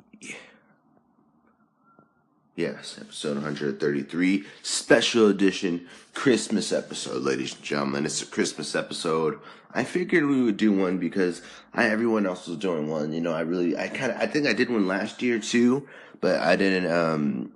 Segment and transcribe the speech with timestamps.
[2.58, 8.04] Yes, episode 133, special edition Christmas episode, ladies and gentlemen.
[8.04, 9.38] It's a Christmas episode.
[9.76, 11.44] I figured we would do one because
[11.76, 13.14] I, everyone else was doing one.
[13.14, 15.88] You know, I really, I kind of, I think I did one last year too,
[16.20, 17.52] but I didn't, um,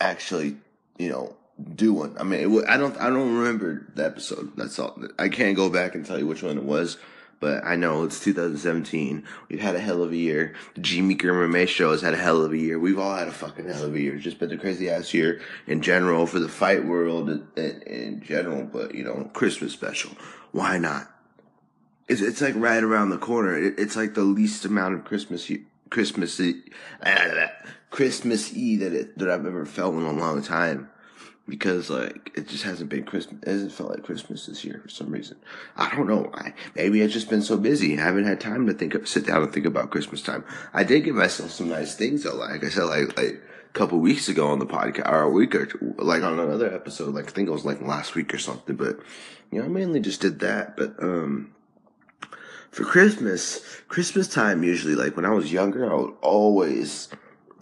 [0.00, 0.58] actually,
[0.96, 1.34] you know,
[1.74, 2.16] do one.
[2.16, 4.52] I mean, it, I don't, I don't remember the episode.
[4.56, 4.96] That's all.
[5.18, 6.98] I can't go back and tell you which one it was
[7.40, 9.24] but I know it's 2017.
[9.48, 10.54] We've had a hell of a year.
[10.74, 12.78] The G Meeker show has had a hell of a year.
[12.78, 14.14] We've all had a fucking hell of a year.
[14.14, 18.64] It's just been a crazy ass year in general for the fight world in, general,
[18.64, 20.12] but you know, Christmas special.
[20.52, 21.10] Why not?
[22.08, 23.58] It's, it's like right around the corner.
[23.58, 25.50] It, it's like the least amount of Christmas,
[25.90, 27.48] Christmas, uh,
[27.90, 30.88] Christmas-y that it, that I've ever felt in a long time
[31.48, 33.42] because like it just hasn't been Christmas.
[33.42, 35.36] It hasn't felt like Christmas this year for some reason.
[35.76, 36.54] I don't know why.
[36.74, 37.98] Maybe I've just been so busy.
[37.98, 40.44] I haven't had time to think of, sit down and think about Christmas time.
[40.74, 42.34] I did give myself some nice things though.
[42.34, 45.54] Like I said, like like a couple weeks ago on the podcast or a week
[45.54, 47.14] or two, like on another episode.
[47.14, 48.76] Like I think it was like last week or something.
[48.76, 48.98] But
[49.50, 50.76] you know, I mainly just did that.
[50.76, 51.52] But um.
[52.72, 57.08] For Christmas, Christmas time usually, like when I was younger, I would always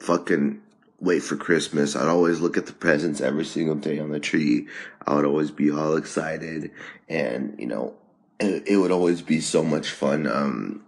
[0.00, 0.60] fucking
[1.04, 1.94] wait for Christmas.
[1.94, 4.68] I'd always look at the presents every single day on the tree.
[5.06, 6.70] I would always be all excited
[7.08, 7.94] and, you know,
[8.40, 10.82] it, it would always be so much fun, um,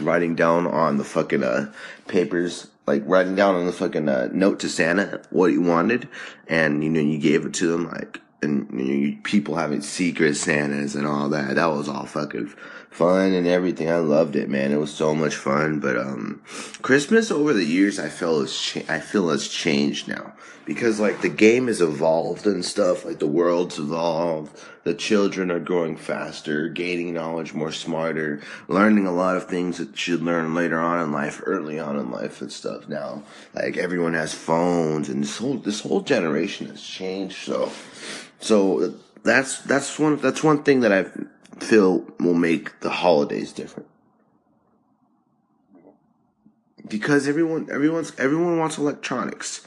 [0.00, 1.72] writing down on the fucking, uh,
[2.06, 6.08] papers, like writing down on the fucking, uh, note to Santa what you wanted.
[6.46, 10.36] And, you know, you gave it to them, like, and you know, people having secret
[10.36, 11.56] Santas and all that.
[11.56, 12.54] That was all fucking
[12.90, 13.90] fun and everything.
[13.90, 14.72] I loved it, man.
[14.72, 15.80] It was so much fun.
[15.80, 16.42] But um,
[16.82, 20.34] Christmas over the years, I feel has cha- I feel has changed now
[20.64, 23.04] because like the game has evolved and stuff.
[23.04, 24.60] Like the world's evolved.
[24.84, 29.96] The children are growing faster, gaining knowledge more smarter, learning a lot of things that
[29.98, 32.88] should learn later on in life, early on in life and stuff.
[32.88, 33.22] Now,
[33.54, 37.36] like everyone has phones, and this whole this whole generation has changed.
[37.36, 37.70] So,
[38.40, 41.06] so that's that's one that's one thing that I
[41.58, 43.88] feel will make the holidays different.
[46.86, 49.66] Because everyone everyone's everyone wants electronics.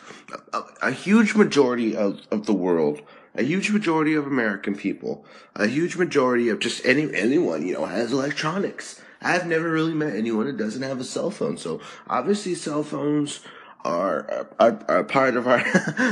[0.54, 3.02] A, a, a, huge majority of, of the world
[3.36, 5.26] a huge majority of american people
[5.58, 9.02] a huge majority of just any anyone you know has electronics.
[9.22, 11.58] I've never really met anyone that doesn't have a cell phone.
[11.58, 13.42] So obviously cell phones
[13.84, 15.64] are, are, are part of our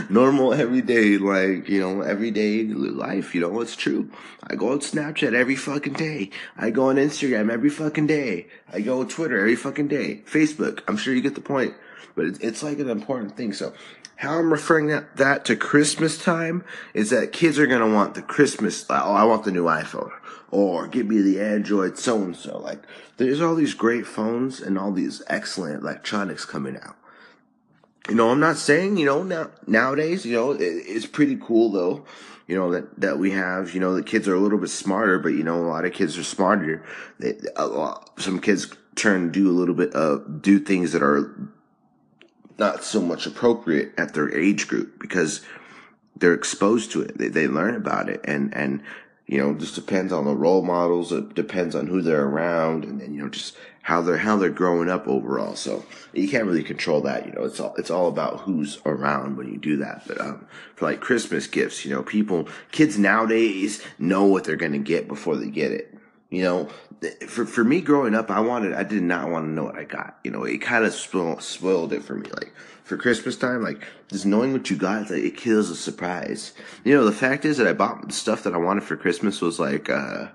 [0.09, 3.35] normal everyday, like, you know, everyday life.
[3.35, 4.12] You know, it's true.
[4.44, 6.31] I go on Snapchat every fucking day.
[6.57, 8.47] I go on Instagram every fucking day.
[8.72, 10.24] I go on Twitter every fucking day.
[10.25, 10.81] Facebook.
[10.88, 11.74] I'm sure you get the point.
[12.16, 13.53] But it's, it's like an important thing.
[13.53, 13.74] So
[14.18, 16.63] how I'm referring that, that to Christmas time
[16.94, 20.12] is that kids are going to want the Christmas, oh, I want the new iPhone
[20.51, 22.57] or give me the Android so and so.
[22.57, 22.84] Like
[23.18, 26.99] there's all these great phones and all these excellent electronics coming out
[28.09, 31.72] you know, I'm not saying, you know, now, nowadays, you know, it, it's pretty cool
[31.72, 32.06] though,
[32.47, 35.20] you know, that, that we have, you know, the kids are a little bit smarter,
[35.20, 36.84] but you know, a lot of kids are smarter.
[37.19, 41.52] They, a lot, some kids turn do a little bit of, do things that are
[42.58, 45.42] not so much appropriate at their age group because
[46.18, 47.18] they're exposed to it.
[47.18, 48.81] They, they learn about it and, and,
[49.28, 51.12] you know, just depends on the role models.
[51.12, 53.56] It depends on who they're around and then, you know, just
[53.89, 55.55] how they're how they're growing up overall.
[55.55, 55.83] So
[56.13, 57.25] you can't really control that.
[57.25, 60.03] You know, it's all it's all about who's around when you do that.
[60.07, 60.45] But um,
[60.75, 65.38] for like Christmas gifts, you know, people kids nowadays know what they're gonna get before
[65.38, 65.97] they get it.
[66.29, 66.69] You know,
[67.27, 69.85] for for me growing up, I wanted I did not want to know what I
[69.85, 70.19] got.
[70.23, 72.29] You know, it kind of spoiled, spoiled it for me.
[72.29, 76.53] Like for Christmas time, like just knowing what you got, like, it kills a surprise.
[76.83, 79.41] You know, the fact is that I bought the stuff that I wanted for Christmas
[79.41, 79.89] was like.
[79.89, 80.27] uh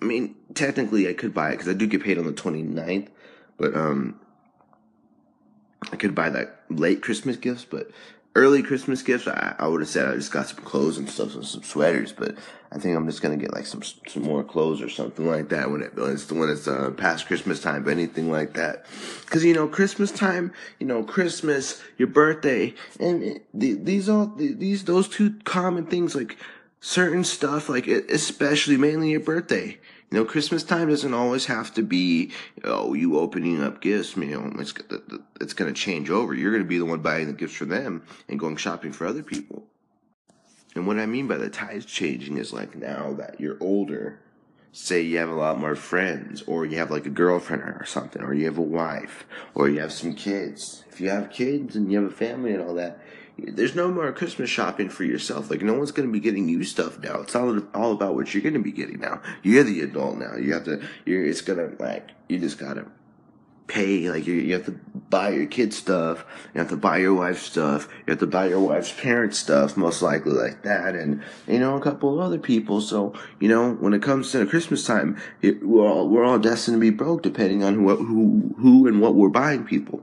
[0.00, 3.08] I mean, technically I could buy it because I do get paid on the 29th,
[3.56, 4.20] but um,
[5.92, 7.90] I could buy that late Christmas gifts, but
[8.38, 11.34] early Christmas gifts, I, I would have said I just got some clothes and stuff,
[11.34, 12.36] and some sweaters, but
[12.70, 15.70] I think I'm just gonna get like some some more clothes or something like that
[15.70, 18.86] when it when it's when it's uh, past Christmas time, but anything like that,
[19.24, 24.26] because you know Christmas time, you know Christmas, your birthday, and it, the, these all
[24.26, 26.36] the, these those two common things like
[26.80, 29.78] certain stuff, like especially mainly your birthday.
[30.10, 32.32] You know, Christmas time doesn't always have to be,
[32.64, 34.16] oh, you opening up gifts.
[34.16, 34.72] You know, it's,
[35.40, 36.32] it's going to change over.
[36.32, 39.06] You're going to be the one buying the gifts for them and going shopping for
[39.06, 39.66] other people.
[40.74, 44.20] And what I mean by the tides changing is like now that you're older,
[44.72, 48.22] say you have a lot more friends, or you have like a girlfriend or something,
[48.22, 50.84] or you have a wife, or you have some kids.
[50.90, 53.00] If you have kids and you have a family and all that,
[53.38, 55.50] there's no more Christmas shopping for yourself.
[55.50, 57.20] Like no one's going to be getting you stuff now.
[57.20, 59.22] It's all all about what you're going to be getting now.
[59.42, 60.36] You're the adult now.
[60.36, 60.82] You have to.
[61.04, 61.24] You're.
[61.24, 62.86] It's gonna like you just gotta
[63.68, 64.10] pay.
[64.10, 66.24] Like you, you have to buy your kids stuff.
[66.52, 67.88] You have to buy your wife stuff.
[68.06, 71.76] You have to buy your wife's parents stuff, most likely like that, and you know
[71.76, 72.80] a couple of other people.
[72.80, 76.74] So you know when it comes to Christmas time, it, we're all we're all destined
[76.74, 80.02] to be broke, depending on who who who and what we're buying people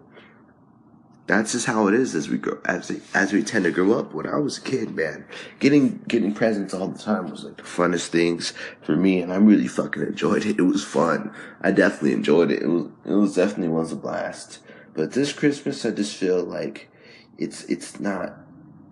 [1.27, 3.98] that's just how it is as we grow as we, as we tend to grow
[3.98, 4.13] up.
[4.13, 5.25] When I was a kid, man,
[5.60, 9.38] getting getting presents all the time was like the funnest things for me, and I
[9.38, 10.60] really fucking enjoyed it.
[10.60, 11.33] It was fun.
[11.62, 12.62] I definitely enjoyed it.
[12.62, 14.60] It was it was definitely was a blast.
[14.94, 16.89] But this Christmas, I just feel like
[17.38, 18.38] it's it's not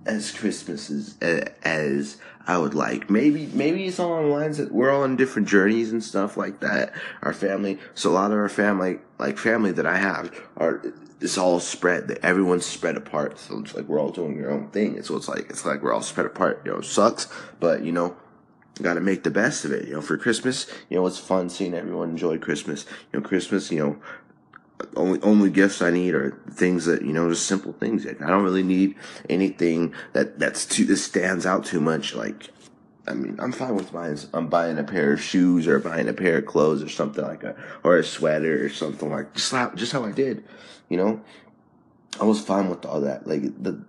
[0.06, 1.16] as Christmas as
[1.64, 3.10] as I would like.
[3.12, 6.62] Maybe maybe it's along the lines that we're all on different journeys and stuff like
[6.62, 6.94] that.
[7.22, 10.82] Our family, so a lot of our family, like family that I have, are
[11.24, 12.08] it's all spread.
[12.10, 13.40] That everyone's spread apart.
[13.40, 14.98] So it's like we're all doing our own thing.
[14.98, 16.62] And so it's like it's like we're all spread apart.
[16.66, 17.28] You know, sucks,
[17.60, 18.16] but you know.
[18.82, 20.02] Got to make the best of it, you know.
[20.02, 22.88] For Christmas, you know, it's fun seeing everyone enjoy Christmas.
[23.12, 24.02] You know, Christmas, you know,
[24.96, 28.06] only only gifts I need are things that you know, just simple things.
[28.06, 28.96] I don't really need
[29.30, 32.16] anything that that's too that stands out too much.
[32.16, 32.50] Like,
[33.06, 34.18] I mean, I'm fine with buying.
[34.34, 37.44] I'm buying a pair of shoes or buying a pair of clothes or something like
[37.44, 40.44] a or a sweater or something like just how, just how I did.
[40.90, 41.22] You know,
[42.20, 43.28] I was fine with all that.
[43.28, 43.84] Like the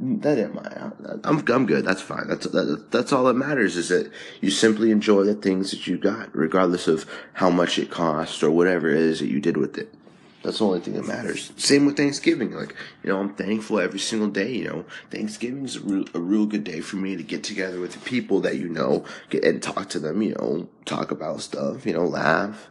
[0.00, 0.92] that ain't my.
[1.24, 1.84] I'm I'm good.
[1.84, 2.26] That's fine.
[2.28, 4.10] That's that, that's all that matters is that
[4.40, 8.50] you simply enjoy the things that you got, regardless of how much it costs or
[8.50, 9.94] whatever it is that you did with it.
[10.42, 11.52] That's the only thing that matters.
[11.56, 12.52] Same with Thanksgiving.
[12.52, 14.52] Like, you know, I'm thankful every single day.
[14.52, 17.92] You know, Thanksgiving's a real, a real good day for me to get together with
[17.92, 20.22] the people that you know, get and talk to them.
[20.22, 21.84] You know, talk about stuff.
[21.84, 22.68] You know, laugh,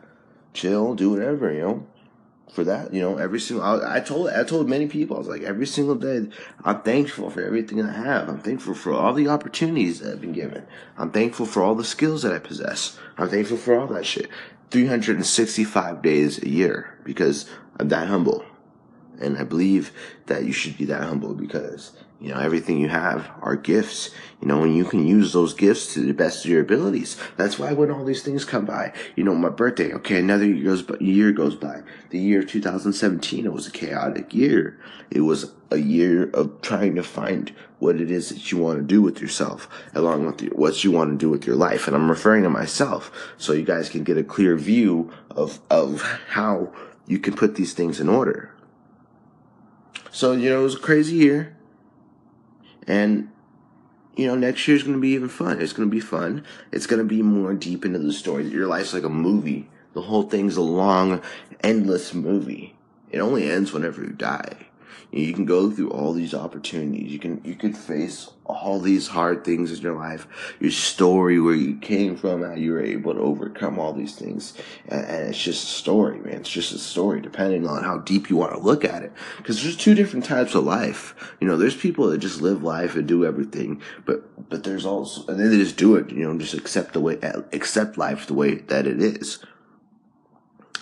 [0.53, 1.53] chill, do whatever.
[1.53, 1.87] You know,
[2.51, 2.93] for that.
[2.93, 5.67] You know, every single I, I told I told many people I was like every
[5.67, 6.27] single day
[6.63, 8.27] I'm thankful for everything I have.
[8.27, 10.65] I'm thankful for all the opportunities that I've been given.
[10.97, 12.97] I'm thankful for all the skills that I possess.
[13.17, 14.29] I'm thankful for all that shit.
[14.71, 17.49] 365 days a year because
[17.79, 18.45] I'm that humble.
[19.19, 19.91] And I believe
[20.27, 24.11] that you should be that humble because, you know, everything you have are gifts,
[24.41, 27.17] you know, and you can use those gifts to the best of your abilities.
[27.35, 30.63] That's why when all these things come by, you know, my birthday, okay, another year
[30.63, 31.81] goes by, year goes by.
[32.11, 34.79] The year 2017, it was a chaotic year.
[35.11, 38.83] It was a year of trying to find what it is that you want to
[38.83, 41.87] do with yourself, along with your, what you want to do with your life.
[41.87, 46.01] And I'm referring to myself, so you guys can get a clear view of of
[46.29, 46.73] how
[47.07, 48.53] you can put these things in order.
[50.11, 51.55] So you know, it was a crazy year,
[52.87, 53.29] and
[54.15, 55.61] you know, next year's going to be even fun.
[55.61, 56.43] It's going to be fun.
[56.73, 58.47] It's going to be more deep into the story.
[58.47, 59.69] Your life's like a movie.
[59.93, 61.21] The whole thing's a long,
[61.63, 62.75] endless movie.
[63.11, 64.67] It only ends whenever you die.
[65.11, 67.11] You can go through all these opportunities.
[67.11, 70.27] You can you can face all these hard things in your life.
[70.59, 74.53] Your story, where you came from, how you were able to overcome all these things,
[74.87, 76.41] and, and it's just a story, man.
[76.41, 79.11] It's just a story, depending on how deep you want to look at it.
[79.37, 81.15] Because there's two different types of life.
[81.39, 85.25] You know, there's people that just live life and do everything, but but there's also
[85.27, 86.11] and then they just do it.
[86.11, 87.17] You know, just accept the way
[87.51, 89.39] accept life the way that it is.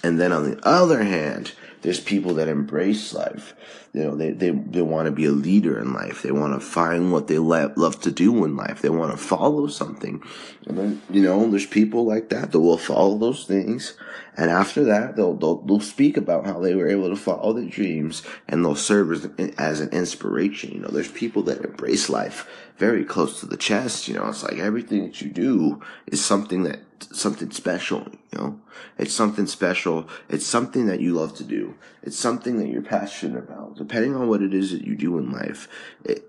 [0.03, 3.53] And then on the other hand, there's people that embrace life.
[3.93, 6.21] You know, they, they, they want to be a leader in life.
[6.21, 8.81] They want to find what they love to do in life.
[8.81, 10.21] They want to follow something.
[10.67, 13.95] And then, you know, there's people like that that will follow those things.
[14.35, 17.65] And after that, they'll, they'll, they'll speak about how they were able to follow their
[17.65, 20.73] dreams and they'll serve as, as an inspiration.
[20.73, 24.07] You know, there's people that embrace life very close to the chest.
[24.07, 28.59] You know, it's like everything that you do is something that, something special, you know?
[28.97, 30.07] It's something special.
[30.29, 31.75] It's something that you love to do.
[32.03, 33.76] It's something that you're passionate about.
[33.77, 35.67] Depending on what it is that you do in life,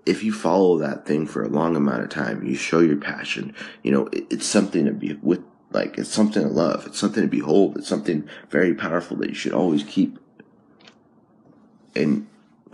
[0.05, 3.55] if you follow that thing for a long amount of time, you show your passion,
[3.83, 6.85] you know, it's something to be with, like, it's something to love.
[6.85, 7.77] It's something to behold.
[7.77, 10.19] It's something very powerful that you should always keep
[11.95, 12.27] and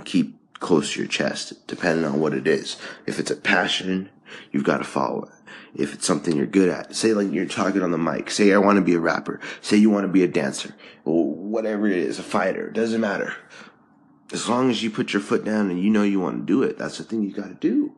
[0.03, 2.77] keep close to your chest, depending on what it is.
[3.05, 4.09] If it's a passion,
[4.51, 5.31] you've got to follow it.
[5.73, 8.57] If it's something you're good at, say like you're talking on the mic, say I
[8.57, 12.17] want to be a rapper, say you want to be a dancer, whatever it is,
[12.17, 13.35] a fighter, doesn't matter.
[14.31, 16.63] As long as you put your foot down and you know you want to do
[16.63, 17.93] it, that's the thing you got to do.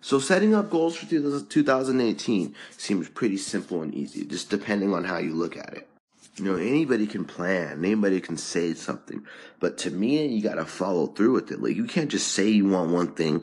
[0.00, 5.18] So setting up goals for 2018 seems pretty simple and easy, just depending on how
[5.18, 5.88] you look at it.
[6.36, 9.26] You know, anybody can plan, anybody can say something,
[9.58, 11.62] but to me, you gotta follow through with it.
[11.62, 13.42] Like, you can't just say you want one thing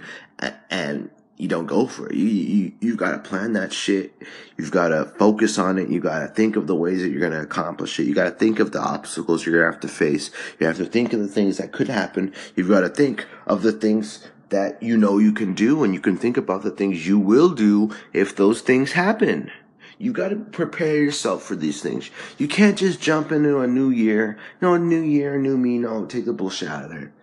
[0.70, 2.16] and you don't go for it.
[2.16, 4.14] You, you, you gotta plan that shit.
[4.58, 5.90] You've gotta focus on it.
[5.90, 8.06] You gotta think of the ways that you're gonna accomplish it.
[8.06, 10.30] You gotta think of the obstacles you're gonna have to face.
[10.60, 12.34] You have to think of the things that could happen.
[12.56, 16.16] You've gotta think of the things that you know you can do and you can
[16.16, 19.52] think about the things you will do if those things happen.
[19.98, 22.12] You got to prepare yourself for these things.
[22.38, 24.38] You can't just jump into a new year.
[24.62, 25.78] No, a new year, new me.
[25.78, 27.14] No, take the bullshit out of there.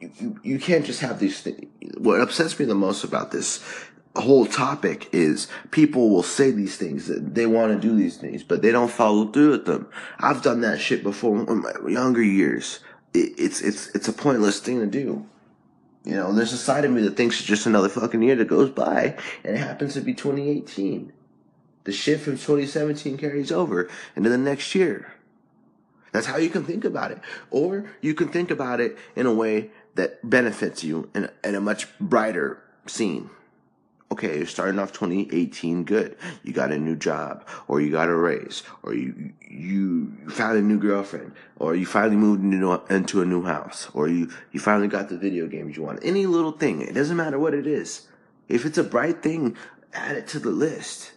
[0.00, 1.66] You, you, can't just have these things.
[1.98, 3.62] What upsets me the most about this
[4.16, 8.42] whole topic is people will say these things that they want to do these things,
[8.42, 9.88] but they don't follow through with them.
[10.18, 12.80] I've done that shit before in my younger years.
[13.14, 15.26] It, it's, it's, it's a pointless thing to do.
[16.04, 18.48] You know, there's a side of me that thinks it's just another fucking year that
[18.48, 21.12] goes by, and it happens to be 2018.
[21.84, 25.14] The shit from 2017 carries over into the next year.
[26.12, 27.20] That's how you can think about it.
[27.50, 31.60] Or you can think about it in a way that benefits you in, in a
[31.60, 33.30] much brighter scene.
[34.12, 36.16] Okay, you're starting off 2018 good.
[36.42, 40.62] You got a new job, or you got a raise, or you you found a
[40.62, 44.88] new girlfriend, or you finally moved into, into a new house, or you you finally
[44.88, 46.00] got the video games you want.
[46.02, 48.08] Any little thing, it doesn't matter what it is.
[48.48, 49.56] If it's a bright thing,
[49.92, 51.12] add it to the list.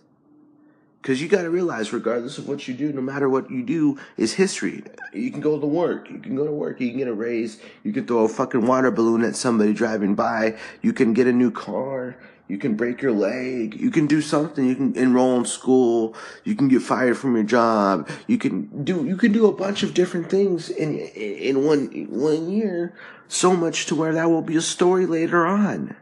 [1.03, 3.99] Because you got to realize, regardless of what you do, no matter what you do,
[4.15, 4.85] is history.
[5.11, 6.09] You can go to work.
[6.09, 6.79] You can go to work.
[6.79, 7.59] You can get a raise.
[7.83, 10.57] You can throw a fucking water balloon at somebody driving by.
[10.81, 12.15] You can get a new car.
[12.47, 13.75] You can break your leg.
[13.75, 14.65] You can do something.
[14.65, 16.15] You can enroll in school.
[16.45, 18.09] You can get fired from your job.
[18.27, 22.49] You can do, you can do a bunch of different things in, in one, one
[22.49, 22.95] year.
[23.27, 25.97] So much to where that will be a story later on.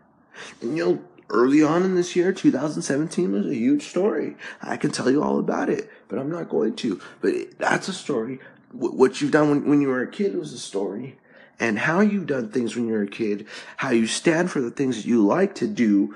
[0.62, 4.36] And you'll early on in this year, 2017 was a huge story.
[4.62, 7.02] I can tell you all about it, but I'm not going to.
[7.22, 8.40] But that's a story.
[8.72, 11.18] what you've done when, when you were a kid was a story.
[11.60, 13.48] And how you've done things when you're a kid,
[13.78, 16.16] how you stand for the things that you like to do,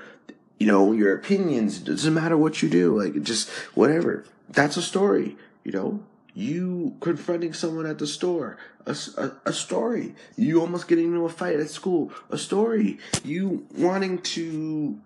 [0.58, 4.24] you know, your opinions, it doesn't matter what you do, like just whatever.
[4.48, 6.00] That's a story, you know?
[6.36, 10.14] you confronting someone at the store, a, a, a, story.
[10.36, 12.98] You almost getting into a fight at school, a story.
[13.24, 15.00] You wanting to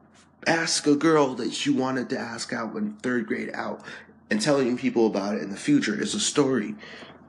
[0.47, 3.83] ask a girl that you wanted to ask out in third grade out
[4.31, 6.75] and telling people about it in the future is a story.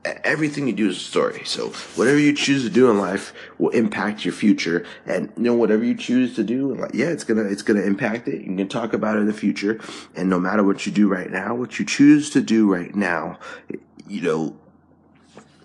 [0.03, 1.43] Everything you do is a story.
[1.45, 4.85] So whatever you choose to do in life will impact your future.
[5.05, 8.27] And you know, whatever you choose to do, like, yeah, it's gonna, it's gonna impact
[8.27, 8.41] it.
[8.41, 9.79] You can talk about it in the future.
[10.15, 13.37] And no matter what you do right now, what you choose to do right now,
[14.07, 14.57] you know,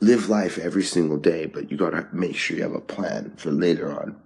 [0.00, 3.50] live life every single day, but you gotta make sure you have a plan for
[3.50, 4.16] later on.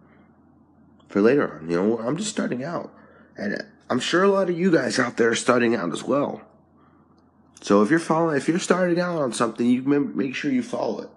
[1.09, 2.93] For later on, you know, I'm just starting out.
[3.37, 6.43] And I'm sure a lot of you guys out there are starting out as well.
[7.61, 11.03] So if you're following, if you're starting out on something, you make sure you follow
[11.03, 11.11] it.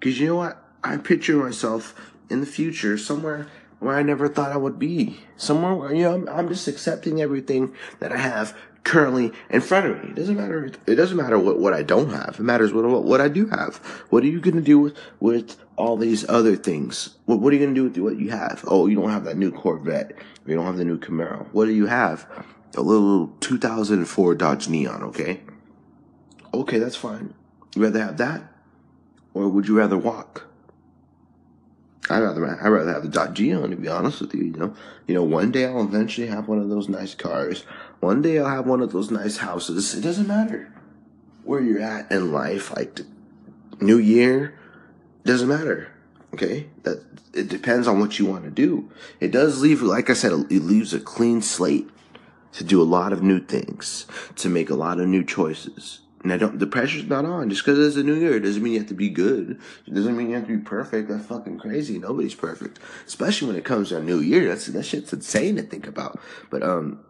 [0.00, 0.62] Cause you know what?
[0.82, 3.48] I picture myself in the future somewhere
[3.80, 5.20] where I never thought I would be.
[5.36, 9.86] Somewhere where, you know, I'm, I'm just accepting everything that I have currently in front
[9.86, 10.10] of me.
[10.10, 10.72] It doesn't matter.
[10.86, 12.36] It doesn't matter what, what I don't have.
[12.38, 13.76] It matters what, what, what I do have.
[14.10, 17.16] What are you going to do with, with all these other things?
[17.26, 18.64] What, what are you going to do with what you have?
[18.66, 20.12] Oh, you don't have that new Corvette.
[20.46, 21.46] You don't have the new Camaro.
[21.52, 22.26] What do you have?
[22.76, 25.40] A little 2004 Dodge Neon, okay?
[26.54, 27.34] Okay, that's fine.
[27.74, 28.42] You rather have that?
[29.34, 30.46] Or would you rather walk?
[32.08, 34.44] I'd rather I'd rather have the Dodge Neon to be honest with you.
[34.44, 34.74] You know,
[35.06, 37.64] you know, one day I'll eventually have one of those nice cars.
[38.00, 39.94] One day I'll have one of those nice houses.
[39.94, 40.72] It doesn't matter
[41.44, 42.74] where you're at in life.
[42.74, 43.00] Like
[43.80, 44.58] New Year
[45.24, 45.92] doesn't matter.
[46.32, 47.04] Okay, that
[47.34, 48.90] it depends on what you want to do.
[49.18, 51.88] It does leave, like I said, it leaves a clean slate
[52.52, 56.00] to do a lot of new things, to make a lot of new choices.
[56.22, 57.48] And I don't, the pressure's not on.
[57.48, 59.58] Just because it's a new year, doesn't mean you have to be good.
[59.86, 61.08] It doesn't mean you have to be perfect.
[61.08, 61.98] That's fucking crazy.
[61.98, 62.78] Nobody's perfect.
[63.06, 64.46] Especially when it comes to a new year.
[64.48, 66.20] That's, that shit's insane to think about.
[66.50, 67.00] But, um,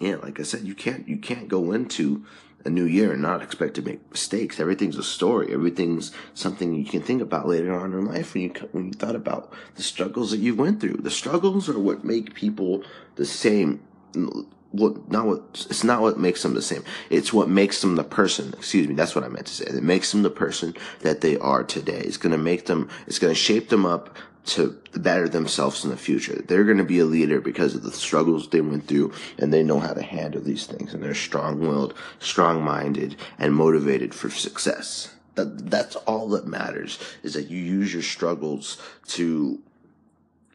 [0.00, 2.24] yeah, like I said, you can't, you can't go into
[2.64, 4.58] a new year and not expect to make mistakes.
[4.58, 5.52] Everything's a story.
[5.52, 9.16] Everything's something you can think about later on in life when you, when you thought
[9.16, 10.96] about the struggles that you went through.
[10.96, 12.82] The struggles are what make people
[13.16, 13.82] the same
[14.74, 16.82] what not what it's not what makes them the same.
[17.08, 18.52] It's what makes them the person.
[18.54, 19.66] Excuse me, that's what I meant to say.
[19.66, 22.00] It makes them the person that they are today.
[22.00, 22.88] It's gonna make them.
[23.06, 26.42] It's gonna shape them up to better themselves in the future.
[26.46, 29.80] They're gonna be a leader because of the struggles they went through, and they know
[29.80, 30.94] how to handle these things.
[30.94, 35.14] And they're strong-willed, strong-minded, and motivated for success.
[35.34, 36.98] That that's all that matters.
[37.22, 39.60] Is that you use your struggles to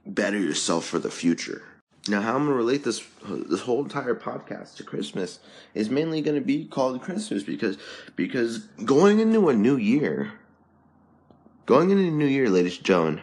[0.06, 1.64] better yourself for the future
[2.10, 5.40] now, how I'm gonna relate this this whole entire podcast to Christmas
[5.74, 7.78] is mainly gonna be called Christmas because
[8.16, 10.34] because going into a new year,
[11.66, 13.22] going into a new year, ladies and gentlemen,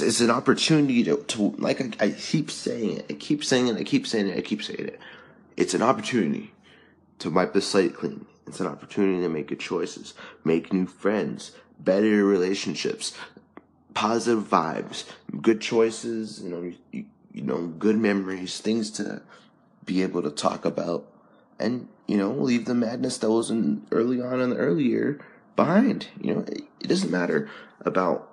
[0.00, 3.76] it's, an opportunity to, to like I, I keep saying it, I keep saying it,
[3.76, 5.00] I keep saying it, I keep saying it.
[5.56, 6.52] It's an opportunity
[7.18, 8.26] to wipe the slate clean.
[8.46, 13.16] It's an opportunity to make good choices, make new friends, better relationships,
[13.94, 15.04] positive vibes,
[15.40, 19.22] good choices, you know, you, you know, good memories, things to
[19.84, 21.06] be able to talk about
[21.58, 25.20] and, you know, leave the madness that was in early on in the early year
[25.56, 26.08] behind.
[26.20, 27.48] You know, it, it doesn't matter
[27.80, 28.31] about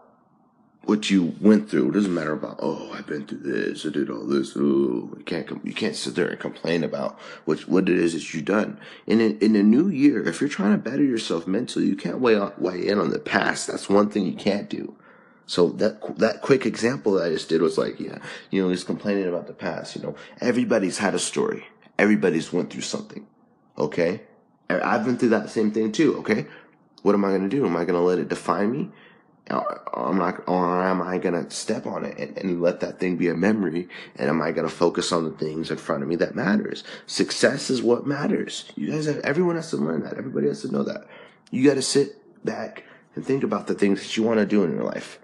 [0.83, 1.89] what you went through.
[1.89, 4.55] It doesn't matter about oh I've been through this, I did all this.
[4.55, 8.33] Oh, you can't you can't sit there and complain about what what it is that
[8.33, 8.79] you've done.
[9.05, 12.19] In a, in a new year, if you're trying to better yourself mentally, you can't
[12.19, 13.67] weigh on, weigh in on the past.
[13.67, 14.95] That's one thing you can't do.
[15.45, 18.19] So that that quick example that I just did was like, yeah,
[18.51, 19.95] you know, he's complaining about the past.
[19.95, 21.65] You know, everybody's had a story.
[21.97, 23.25] Everybody's went through something.
[23.77, 24.21] Okay,
[24.69, 26.17] I've been through that same thing too.
[26.19, 26.45] Okay,
[27.01, 27.65] what am I going to do?
[27.65, 28.89] Am I going to let it define me?
[29.51, 33.17] Or am I, or am I gonna step on it and, and let that thing
[33.17, 33.87] be a memory?
[34.15, 36.83] And am I gonna focus on the things in front of me that matters?
[37.05, 38.71] Success is what matters.
[38.75, 40.17] You guys have, everyone has to learn that.
[40.17, 41.05] Everybody has to know that.
[41.51, 42.83] You gotta sit back
[43.15, 45.19] and think about the things that you want to do in your life.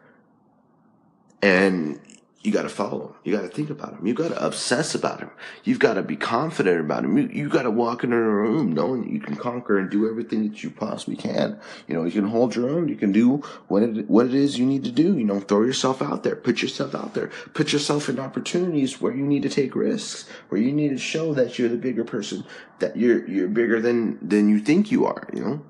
[1.42, 2.00] And
[2.46, 3.16] you got to follow him.
[3.24, 4.06] You got to think about him.
[4.06, 5.32] You got to obsess about him.
[5.64, 7.18] You've got to be confident about him.
[7.18, 10.48] You, you got to walk into a room knowing you can conquer and do everything
[10.48, 11.60] that you possibly can.
[11.88, 12.88] You know, you can hold your own.
[12.88, 13.38] You can do
[13.68, 15.18] what it, what it is you need to do.
[15.18, 16.36] You know, throw yourself out there.
[16.36, 17.32] Put yourself out there.
[17.54, 21.34] Put yourself in opportunities where you need to take risks, where you need to show
[21.34, 22.46] that you're the bigger person,
[22.80, 25.66] that you're, you're bigger than, than you think you are, you know?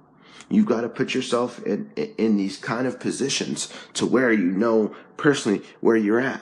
[0.50, 4.96] You've got to put yourself in, in these kind of positions to where you know
[5.17, 6.41] personally where you're at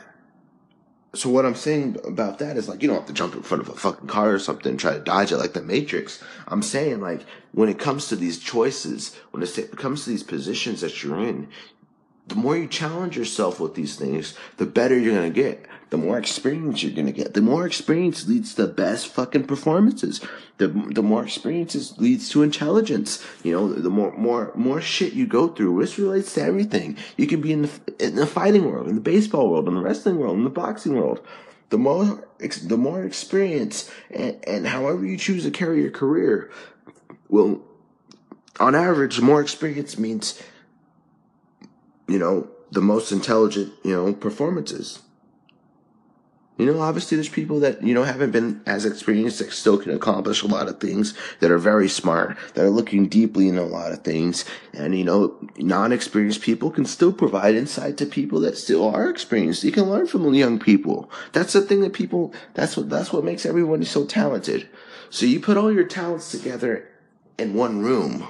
[1.16, 3.62] so what I'm saying about that is like you don't have to jump in front
[3.62, 6.24] of a fucking car or something and try to dodge it like the Matrix.
[6.48, 10.82] I'm saying like when it comes to these choices, when it comes to these positions
[10.82, 11.50] that you're in,
[12.28, 15.66] the more you challenge yourself with these things, the better you're gonna get.
[15.90, 17.34] The more experience you're gonna get.
[17.34, 20.22] The more experience leads to the best fucking performances.
[20.58, 23.24] The the more experiences leads to intelligence.
[23.44, 25.80] You know, the more more more shit you go through.
[25.82, 26.98] This relates to everything.
[27.18, 29.82] You can be in the in the fighting world, in the baseball world, in the
[29.82, 31.20] wrestling world, in the boxing world.
[31.70, 32.26] The more
[32.64, 36.52] the more experience and, and however you choose to carry your career
[37.30, 37.62] will,
[38.60, 40.42] on average, more experience means
[42.08, 45.02] you know, the most intelligent, you know, performances.
[46.58, 49.92] You know, obviously there's people that, you know, haven't been as experienced that still can
[49.92, 53.66] accomplish a lot of things that are very smart, that are looking deeply into a
[53.66, 54.46] lot of things.
[54.72, 59.64] And, you know, non-experienced people can still provide insight to people that still are experienced.
[59.64, 61.10] You can learn from young people.
[61.32, 64.70] That's the thing that people, that's what, that's what makes everyone so talented.
[65.10, 66.88] So you put all your talents together
[67.40, 68.28] in one room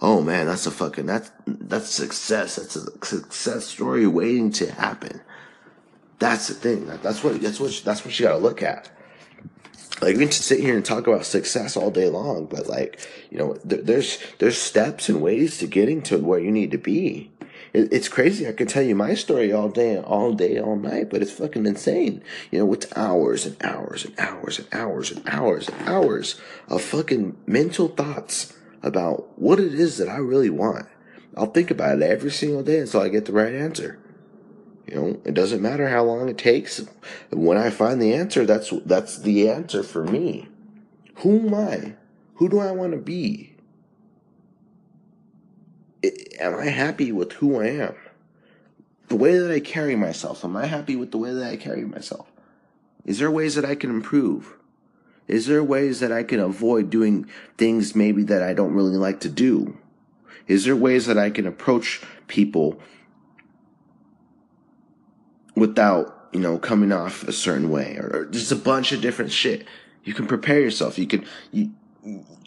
[0.00, 2.56] oh man, that's a fucking that's that's success.
[2.56, 5.20] That's a success story waiting to happen.
[6.18, 6.86] That's the thing.
[7.02, 8.90] That's what that's what that's what you got to look at.
[10.02, 13.38] Like we can sit here and talk about success all day long, but like you
[13.38, 17.30] know, there, there's there's steps and ways to getting to where you need to be.
[17.72, 18.48] It, it's crazy.
[18.48, 21.66] I could tell you my story all day, all day, all night, but it's fucking
[21.66, 22.22] insane.
[22.50, 26.82] You know, it's hours and hours and hours and hours and hours and hours of
[26.82, 30.86] fucking mental thoughts about what it is that I really want.
[31.36, 33.98] I'll think about it every single day until I get the right answer.
[34.86, 36.84] You know, it doesn't matter how long it takes.
[37.30, 40.48] When I find the answer, that's that's the answer for me.
[41.16, 41.94] Who am I?
[42.34, 43.56] Who do I want to be?
[46.40, 47.94] Am I happy with who I am?
[49.08, 51.84] The way that I carry myself, am I happy with the way that I carry
[51.84, 52.30] myself?
[53.04, 54.54] Is there ways that I can improve?
[55.30, 57.24] Is there ways that I can avoid doing
[57.56, 59.78] things maybe that I don't really like to do?
[60.48, 62.80] Is there ways that I can approach people
[65.54, 69.30] without, you know, coming off a certain way or, or just a bunch of different
[69.30, 69.68] shit?
[70.02, 70.98] You can prepare yourself.
[70.98, 71.70] You can, you,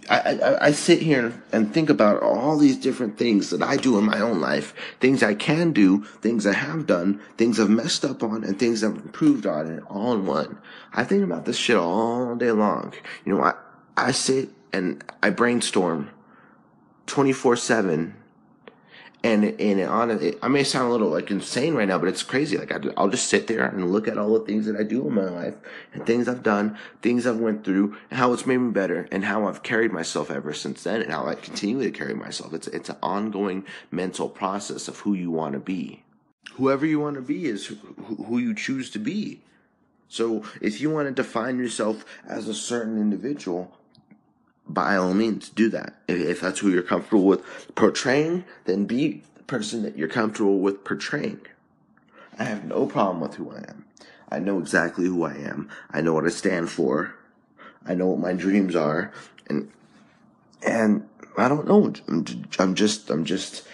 [0.10, 3.98] I, I, I, sit here and think about all these different things that I do
[3.98, 8.04] in my own life, things I can do, things I have done, things I've messed
[8.04, 10.58] up on, and things I've improved on, and all in one.
[10.94, 12.94] I think about this shit all day long.
[13.26, 13.54] You know, I,
[13.96, 16.10] I sit and I brainstorm
[17.06, 18.16] 24 7
[19.24, 22.24] and and on it, I may sound a little like insane right now, but it's
[22.24, 22.58] crazy.
[22.58, 25.08] Like I, I'll just sit there and look at all the things that I do
[25.08, 25.56] in my life
[25.94, 29.24] and things I've done, things I've went through, and how it's made me better, and
[29.24, 32.54] how I've carried myself ever since then, and how I continue to carry myself.
[32.54, 36.04] It's it's an ongoing mental process of who you want to be.
[36.56, 37.76] Whoever you want to be is who,
[38.26, 39.42] who you choose to be.
[40.10, 43.76] So if you want to define yourself as a certain individual,
[44.68, 45.96] by all means do that.
[46.08, 47.42] If, that's who you're comfortable with
[47.76, 51.42] portraying, then be the person that you're comfortable with portraying.
[52.40, 53.86] I have no problem with who I am.
[54.30, 55.70] I know exactly who I am.
[55.92, 57.14] I know what I stand for.
[57.86, 59.12] I know what my dreams are,
[59.48, 59.70] and
[60.66, 61.94] and I don't know.
[62.58, 63.68] I'm just I'm just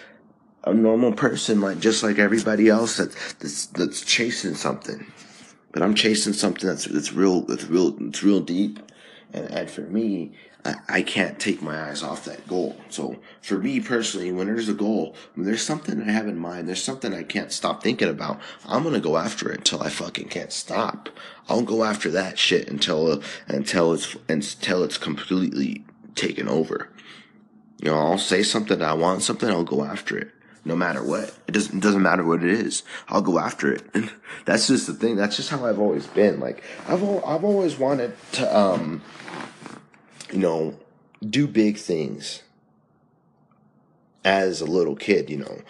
[0.64, 5.06] a normal person, like just like everybody else that, that's that's chasing something.
[5.72, 8.80] But I'm chasing something that's that's real, that's real, it's real deep.
[9.32, 10.32] And and for me,
[10.88, 12.76] I can't take my eyes off that goal.
[12.90, 16.68] So for me personally, when there's a goal, when there's something I have in mind,
[16.68, 18.40] there's something I can't stop thinking about.
[18.66, 21.08] I'm gonna go after it until I fucking can't stop.
[21.48, 26.90] I'll go after that shit until until it's until it's completely taken over.
[27.80, 30.30] You know, I'll say something I want something, I'll go after it
[30.64, 31.34] no matter what.
[31.48, 32.82] It doesn't it doesn't matter what it is.
[33.08, 33.82] I'll go after it.
[34.44, 35.16] That's just the thing.
[35.16, 36.40] That's just how I've always been.
[36.40, 39.02] Like I've I've always wanted to um
[40.32, 40.78] you know,
[41.28, 42.42] do big things
[44.24, 45.62] as a little kid, you know.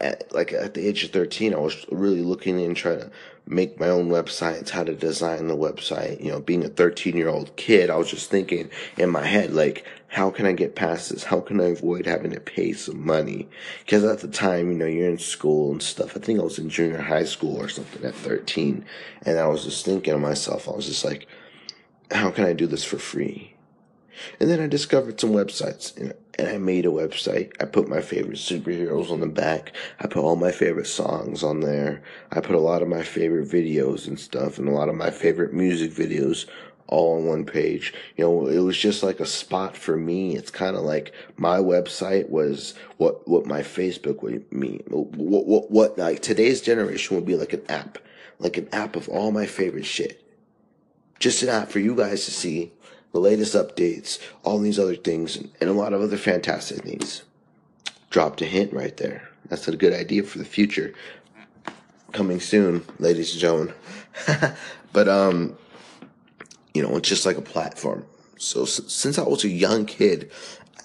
[0.00, 3.10] At, like at the age of 13, I was really looking and trying to
[3.46, 6.22] make my own websites, how to design the website.
[6.22, 9.52] You know, being a 13 year old kid, I was just thinking in my head,
[9.52, 11.24] like, how can I get past this?
[11.24, 13.48] How can I avoid having to pay some money?
[13.80, 16.16] Because at the time, you know, you're in school and stuff.
[16.16, 18.84] I think I was in junior high school or something at 13.
[19.22, 21.26] And I was just thinking to myself, I was just like,
[22.10, 23.54] how can I do this for free?
[24.40, 27.52] And then I discovered some websites and, I made a website.
[27.60, 29.72] I put my favorite superheroes on the back.
[29.98, 32.00] I put all my favorite songs on there.
[32.30, 35.10] I put a lot of my favorite videos and stuff and a lot of my
[35.10, 36.46] favorite music videos
[36.88, 37.94] all on one page.
[38.16, 40.36] You know, it was just like a spot for me.
[40.36, 44.82] It's kind of like my website was what what my Facebook would mean.
[44.88, 47.98] What, what what like today's generation would be like an app,
[48.38, 50.24] like an app of all my favorite shit.
[51.18, 52.72] Just an app for you guys to see
[53.12, 57.22] the latest updates, all these other things, and a lot of other fantastic things.
[58.10, 59.28] Dropped a hint right there.
[59.48, 60.94] That's a good idea for the future.
[62.12, 63.74] Coming soon, ladies and gentlemen.
[64.92, 65.56] but, um,
[66.74, 68.04] you know, it's just like a platform.
[68.38, 70.30] So, since I was a young kid,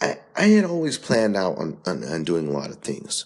[0.01, 3.25] I, I had always planned out on, on, on doing a lot of things.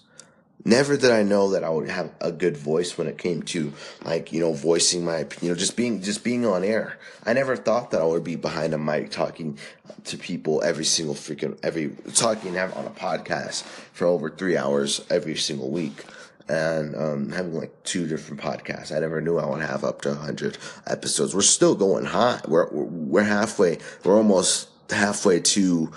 [0.67, 3.71] Never did I know that I would have a good voice when it came to
[4.03, 6.97] like, you know, voicing my, you know, just being, just being on air.
[7.25, 9.57] I never thought that I would be behind a mic talking
[10.03, 15.37] to people every single freaking, every, talking on a podcast for over three hours every
[15.37, 16.03] single week
[16.49, 18.93] and um, having like two different podcasts.
[18.93, 21.33] I never knew I would have up to 100 episodes.
[21.33, 22.41] We're still going high.
[22.45, 25.93] We're, we're halfway, we're almost halfway to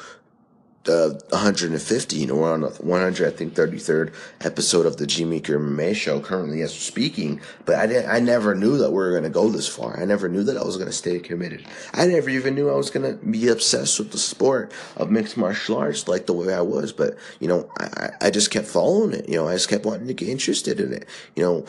[0.89, 2.17] uh, 150.
[2.17, 5.95] You know, we're on the 100, I think, 33rd episode of the G Meeker MMA
[5.95, 7.41] show currently as speaking.
[7.65, 10.01] But I didn't, I never knew that we were going to go this far.
[10.01, 11.67] I never knew that I was going to stay committed.
[11.93, 15.37] I never even knew I was going to be obsessed with the sport of mixed
[15.37, 16.93] martial arts like the way I was.
[16.93, 19.29] But, you know, I, I just kept following it.
[19.29, 21.07] You know, I just kept wanting to get interested in it.
[21.37, 21.67] You know,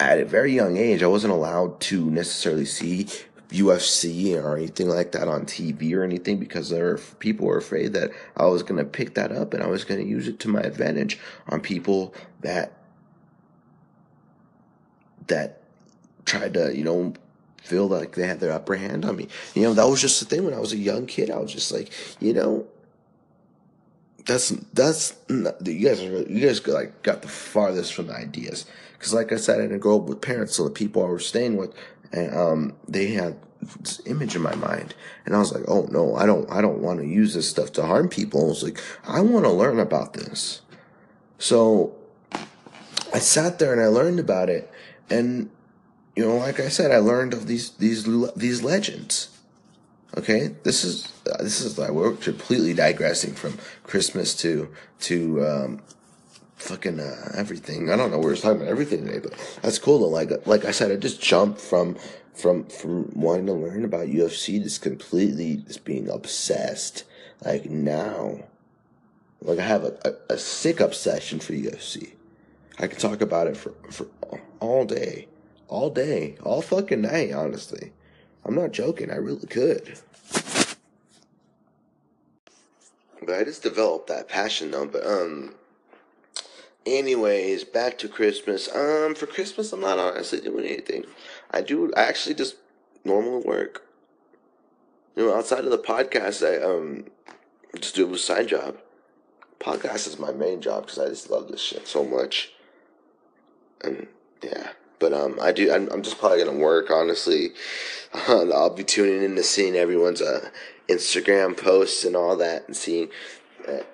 [0.00, 3.08] at a very young age, I wasn't allowed to necessarily see
[3.50, 7.92] UFC or anything like that on TV or anything because there were, people were afraid
[7.92, 10.40] that I was going to pick that up and I was going to use it
[10.40, 12.72] to my advantage on people that
[15.28, 15.60] that
[16.24, 17.14] tried to, you know,
[17.62, 19.28] feel like they had their upper hand on me.
[19.54, 21.30] You know, that was just the thing when I was a young kid.
[21.30, 22.66] I was just like, you know,
[24.24, 28.66] that's that's not, you guys are you guys like got the farthest from the ideas
[28.98, 31.26] because like I said, I didn't grow up with parents, so the people I was
[31.26, 31.74] staying with
[32.12, 33.36] and um, they had
[33.80, 36.80] this image in my mind, and I was like, "Oh no, I don't, I don't
[36.80, 39.78] want to use this stuff to harm people." I was like, "I want to learn
[39.78, 40.60] about this,"
[41.38, 41.94] so
[43.12, 44.70] I sat there and I learned about it,
[45.10, 45.50] and
[46.14, 49.30] you know, like I said, I learned of these these these legends.
[50.16, 54.68] Okay, this is uh, this is like we're completely digressing from Christmas to
[55.00, 55.82] to um,
[56.56, 57.90] fucking uh, everything.
[57.90, 58.18] I don't know.
[58.18, 60.08] We are talking about everything today, but that's cool though.
[60.08, 61.96] Like like I said, I just jumped from
[62.34, 67.04] from from wanting to learn about UFC just completely just being obsessed.
[67.44, 68.40] Like now,
[69.40, 72.12] like I have a, a, a sick obsession for UFC.
[72.78, 74.06] I can talk about it for for
[74.60, 75.28] all day,
[75.68, 77.32] all day, all fucking night.
[77.32, 77.92] Honestly,
[78.44, 79.10] I'm not joking.
[79.10, 79.98] I really could.
[83.22, 84.86] But I just developed that passion though.
[84.86, 85.54] But um,
[86.86, 88.68] Anyways, back to Christmas.
[88.72, 91.04] Um, for Christmas, I'm not honestly doing anything.
[91.50, 91.92] I do.
[91.96, 92.56] I actually just
[93.04, 93.82] normal work.
[95.16, 97.06] You know, outside of the podcast, I um
[97.80, 98.78] just do a side job.
[99.58, 102.52] Podcast is my main job because I just love this shit so much.
[103.82, 104.06] And
[104.42, 104.70] yeah,
[105.00, 105.72] but um, I do.
[105.72, 106.90] I'm, I'm just probably gonna work.
[106.90, 107.50] Honestly,
[108.28, 110.50] I'll be tuning in to seeing everyone's uh
[110.88, 113.08] Instagram posts and all that, and seeing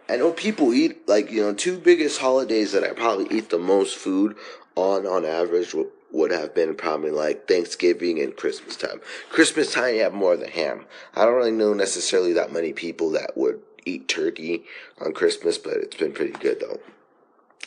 [0.08, 3.58] I know people eat like you know two biggest holidays that I probably eat the
[3.58, 4.36] most food
[4.74, 5.74] on on average
[6.12, 9.00] would have been probably like Thanksgiving and Christmas time.
[9.30, 10.84] Christmas time, you have more the ham.
[11.14, 14.64] I don't really know necessarily that many people that would eat turkey
[15.00, 16.80] on Christmas, but it's been pretty good though.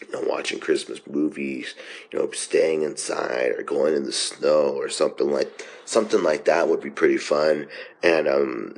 [0.01, 1.73] You know, watching Christmas movies,
[2.11, 6.67] you know, staying inside or going in the snow or something like something like that
[6.67, 7.67] would be pretty fun.
[8.03, 8.75] And um,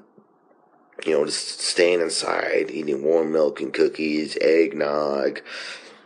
[1.05, 5.41] you know, just staying inside, eating warm milk and cookies, eggnog,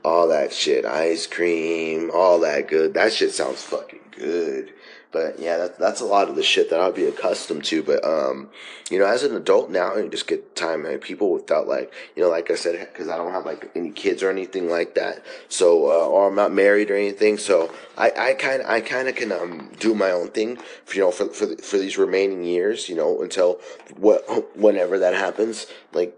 [0.04, 2.93] all that shit, ice cream, all that good.
[2.93, 4.73] That shit sounds fucking good.
[5.12, 7.84] But yeah, that, that's a lot of the shit that I'll be accustomed to.
[7.84, 8.50] But um,
[8.89, 12.24] you know, as an adult now, you just get time and people without like, you
[12.24, 15.24] know, like I said, because I don't have like any kids or anything like that.
[15.50, 17.38] So, uh, or I'm not married or anything.
[17.38, 21.02] So I, I kind, I kind of can um do my own thing, for, you
[21.02, 23.60] know, for for for these remaining years, you know, until
[23.97, 24.24] what
[24.58, 25.67] whenever that happens.
[25.91, 26.17] Like,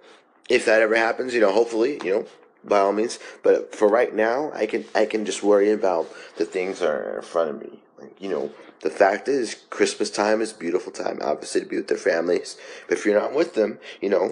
[0.50, 2.26] if that ever happens, you know, hopefully, you know,
[2.64, 3.18] by all means.
[3.42, 7.18] But for right now, I can I can just worry about the things that are
[7.18, 7.80] in front of me.
[8.00, 8.52] Like you know,
[8.82, 12.58] the fact is, Christmas time is beautiful time, obviously to be with their families.
[12.88, 14.30] But if you're not with them, you know,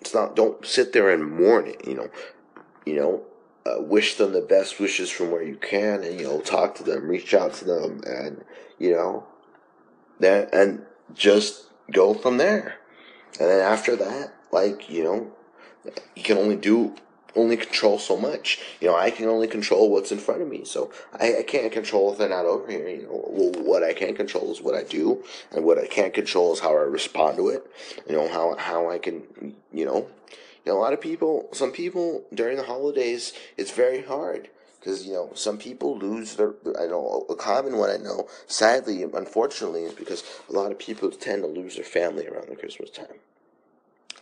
[0.00, 0.36] it's not.
[0.36, 1.86] Don't sit there and mourn it.
[1.86, 2.10] You know,
[2.84, 3.22] you know.
[3.66, 6.82] Uh, wish them the best wishes from where you can, and you know, talk to
[6.82, 8.44] them, reach out to them, and
[8.78, 9.24] you know,
[10.20, 12.74] then and just go from there.
[13.40, 15.32] And then after that, like you know,
[16.14, 16.94] you can only do
[17.36, 18.60] only control so much.
[18.80, 20.64] You know, I can only control what's in front of me.
[20.64, 22.88] So I, I can't control if they're not over here.
[22.88, 26.14] You know, well, what I can control is what I do, and what I can't
[26.14, 27.66] control is how I respond to it.
[28.08, 29.22] You know, how how I can,
[29.72, 30.08] you know,
[30.64, 34.48] you know, a lot of people, some people during the holidays, it's very hard
[34.84, 39.02] because you know some people lose their i know a common one i know sadly
[39.02, 42.90] unfortunately is because a lot of people tend to lose their family around the christmas
[42.90, 43.18] time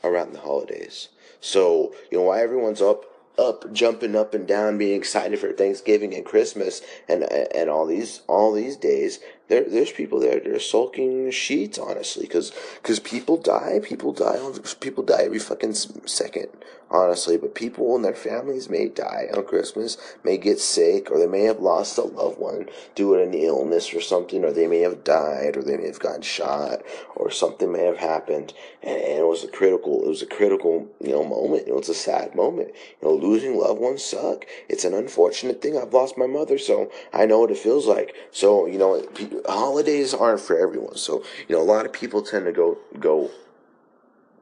[0.04, 1.08] around the holidays.
[1.40, 3.06] So, you know, why everyone's up
[3.38, 8.20] up jumping up and down being excited for Thanksgiving and Christmas and and all these
[8.26, 9.20] all these days
[9.52, 14.38] there there's people there that are sulking sheets honestly cuz cuz people die people die
[14.80, 15.74] people die every fucking
[16.20, 16.48] second
[16.92, 17.36] honestly.
[17.36, 21.42] But people and their families may die on Christmas, may get sick, or they may
[21.42, 25.02] have lost a loved one due to an illness or something, or they may have
[25.02, 26.82] died, or they may have gotten shot,
[27.16, 28.52] or something may have happened.
[28.82, 31.66] And, and it was a critical, it was a critical, you know, moment.
[31.66, 32.72] Know, it's a sad moment.
[33.00, 34.44] You know, losing loved ones suck.
[34.68, 35.78] It's an unfortunate thing.
[35.78, 38.14] I've lost my mother, so I know what it feels like.
[38.30, 39.02] So, you know,
[39.46, 40.96] holidays aren't for everyone.
[40.96, 43.30] So, you know, a lot of people tend to go, go,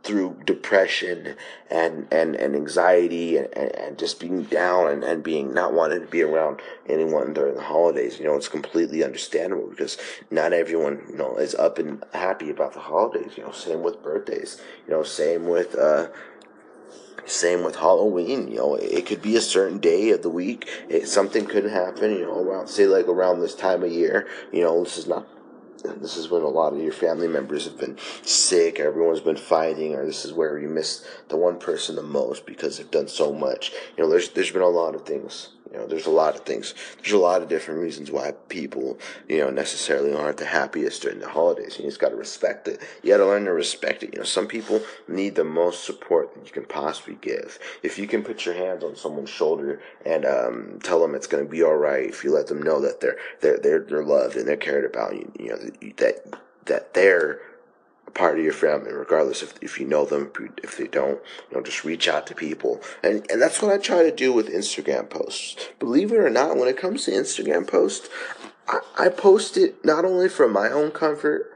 [0.03, 1.37] through depression
[1.71, 6.07] and, and, and anxiety and, and just being down and, and being not wanting to
[6.07, 8.19] be around anyone during the holidays.
[8.19, 9.99] You know, it's completely understandable because
[10.31, 13.33] not everyone, you know, is up and happy about the holidays.
[13.37, 14.61] You know, same with birthdays.
[14.87, 16.09] You know, same with, uh,
[17.27, 20.69] same with Halloween, you know, it could be a certain day of the week.
[20.89, 24.29] It, something could happen, you know, around, say like around this time of year.
[24.53, 25.27] You know, this is not
[25.83, 29.95] this is when a lot of your family members have been sick, everyone's been fighting,
[29.95, 33.33] or this is where you miss the one person the most because they've done so
[33.33, 33.73] much.
[33.97, 36.43] You know, there's there's been a lot of things you know, there's a lot of
[36.43, 36.75] things.
[36.97, 41.21] There's a lot of different reasons why people, you know, necessarily aren't the happiest during
[41.21, 41.77] the holidays.
[41.79, 42.81] You just got to respect it.
[43.03, 44.13] You got to learn to respect it.
[44.13, 47.59] You know, some people need the most support that you can possibly give.
[47.83, 51.45] If you can put your hands on someone's shoulder and um, tell them it's going
[51.45, 54.37] to be all right, if you let them know that they're they're they're they're loved
[54.37, 55.59] and they're cared about, you, you know,
[55.99, 56.35] that
[56.67, 57.41] that they're
[58.15, 60.31] part of your family, regardless if, if you know them,
[60.63, 61.21] if they don't,
[61.51, 62.81] you know, just reach out to people.
[63.03, 65.69] And, and that's what I try to do with Instagram posts.
[65.79, 68.09] Believe it or not, when it comes to Instagram posts,
[68.69, 71.53] I, I post it not only for my own comfort,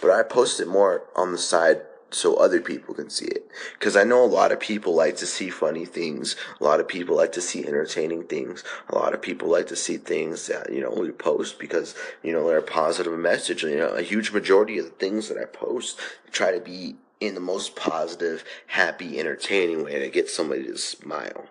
[0.00, 3.50] but I post it more on the side so other people can see it.
[3.78, 6.36] Because I know a lot of people like to see funny things.
[6.60, 8.64] A lot of people like to see entertaining things.
[8.88, 12.32] A lot of people like to see things that, you know, we post because, you
[12.32, 13.62] know, they're a positive message.
[13.62, 15.98] You know, a huge majority of the things that I post
[16.30, 21.46] try to be in the most positive, happy, entertaining way to get somebody to smile.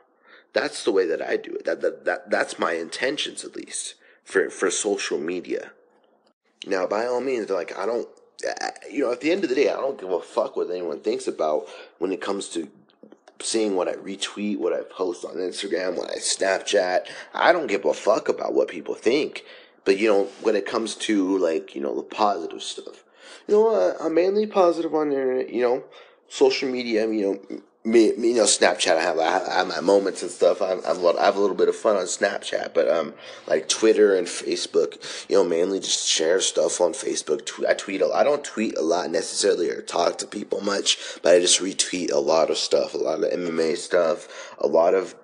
[0.54, 1.66] That's the way that I do it.
[1.66, 5.72] That, that, that, that's my intentions, at least, for, for social media.
[6.66, 8.08] Now, by all means, like, I don't,
[8.46, 10.70] Uh, you know, at the end of the day, I don't give a fuck what
[10.70, 12.70] anyone thinks about when it comes to
[13.42, 17.08] seeing what I retweet, what I post on Instagram, what I Snapchat.
[17.34, 19.44] I don't give a fuck about what people think.
[19.86, 23.04] But, you know, when it comes to, like, you know, the positive stuff,
[23.48, 25.84] you know, I'm mainly positive on the internet, you know,
[26.28, 28.98] social media, you know, me, me, you know, Snapchat.
[28.98, 30.62] I have, I have my moments and stuff.
[30.62, 33.14] I, have lot, I have a little bit of fun on Snapchat, but um,
[33.48, 37.50] like Twitter and Facebook, you know, mainly just share stuff on Facebook.
[37.66, 38.02] I tweet.
[38.02, 41.62] A, I don't tweet a lot necessarily or talk to people much, but I just
[41.62, 45.16] retweet a lot of stuff, a lot of MMA stuff, a lot of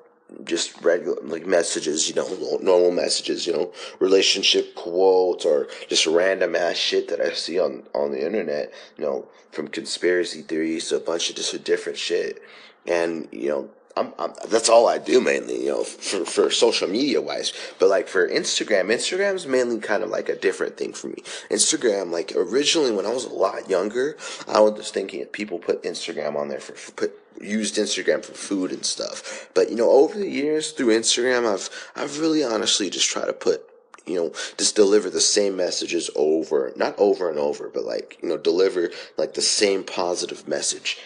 [0.43, 2.27] just regular like messages, you know,
[2.61, 7.83] normal messages, you know, relationship quotes or just random ass shit that I see on
[7.93, 12.41] on the internet, you know, from conspiracy theories to a bunch of just different shit,
[12.85, 13.69] and you know.
[13.95, 17.53] I'm, I'm, that's all I do mainly, you know, for, for social media wise.
[17.77, 21.23] But like for Instagram, Instagram's mainly kind of like a different thing for me.
[21.51, 25.59] Instagram, like originally when I was a lot younger, I was just thinking if people
[25.59, 29.49] put Instagram on there for, for put used Instagram for food and stuff.
[29.53, 33.33] But you know, over the years through Instagram, I've I've really honestly just tried to
[33.33, 33.69] put
[34.05, 38.27] you know just deliver the same messages over not over and over but like you
[38.27, 40.97] know deliver like the same positive message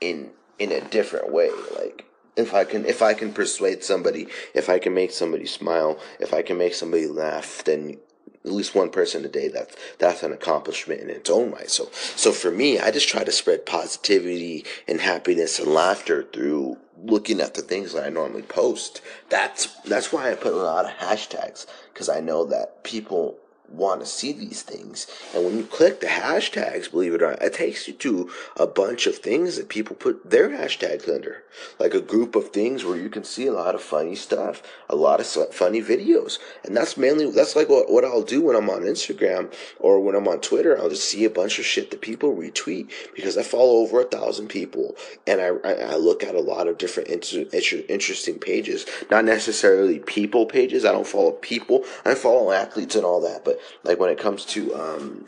[0.00, 1.50] in in a different way.
[1.78, 2.04] Like
[2.36, 6.34] if I can if I can persuade somebody, if I can make somebody smile, if
[6.34, 7.98] I can make somebody laugh, then
[8.44, 11.70] at least one person a day that's that's an accomplishment in its own right.
[11.70, 16.76] So so for me i just try to spread positivity and happiness and laughter through
[17.02, 19.00] looking at the things that i normally post.
[19.28, 23.36] That's that's why i put a lot of hashtags because i know that people
[23.68, 25.06] want to see these things.
[25.34, 28.66] And when you click the hashtags, believe it or not, it takes you to a
[28.66, 31.42] bunch of things that people put their hashtags under.
[31.78, 34.96] Like a group of things where you can see a lot of funny stuff, a
[34.96, 36.38] lot of funny videos.
[36.64, 40.14] And that's mainly, that's like what, what I'll do when I'm on Instagram or when
[40.14, 40.78] I'm on Twitter.
[40.78, 44.04] I'll just see a bunch of shit that people retweet because I follow over a
[44.04, 48.86] thousand people and I, I, look at a lot of different inter, inter, interesting pages.
[49.10, 50.84] Not necessarily people pages.
[50.84, 51.84] I don't follow people.
[52.04, 55.26] I follow athletes and all that, but like when it comes to um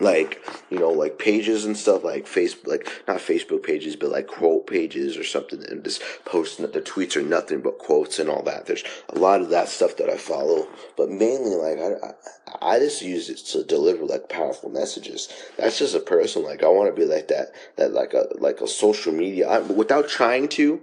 [0.00, 4.26] like you know like pages and stuff like facebook like not facebook pages but like
[4.26, 8.30] quote pages or something and just posting that the tweets are nothing but quotes and
[8.30, 8.66] all that.
[8.66, 12.78] There's a lot of that stuff that i follow but mainly like i i, I
[12.78, 15.28] just use it to deliver like powerful messages.
[15.56, 18.60] That's just a person like i want to be like that that like a like
[18.60, 20.80] a social media I, without trying to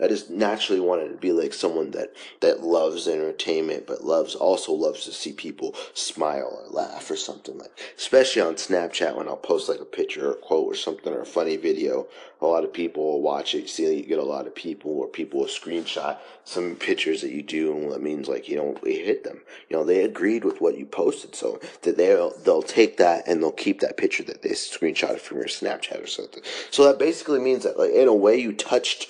[0.00, 4.72] I just naturally wanted to be like someone that that loves entertainment, but loves also
[4.72, 7.72] loves to see people smile or laugh or something like.
[7.96, 11.22] Especially on Snapchat when I'll post like a picture or a quote or something or
[11.22, 12.06] a funny video,
[12.40, 13.68] a lot of people will watch it.
[13.68, 17.42] See, you get a lot of people or people will screenshot some pictures that you
[17.42, 19.40] do, and that means like you know it hit them.
[19.68, 23.42] You know they agreed with what you posted, so that they'll they'll take that and
[23.42, 26.42] they'll keep that picture that they screenshotted from your Snapchat or something.
[26.70, 29.08] So that basically means that like in a way you touched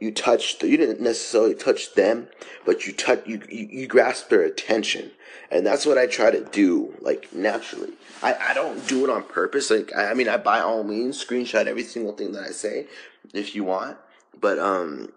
[0.00, 2.28] you touched you didn't necessarily touch them
[2.64, 5.10] but you touch you, you you grasp their attention.
[5.50, 7.92] And that's what i try to do like naturally.
[8.22, 9.70] I i don't do it on purpose.
[9.70, 12.86] Like i, I mean i by all means screenshot every single thing that i say
[13.32, 13.96] if you want.
[14.40, 15.12] But um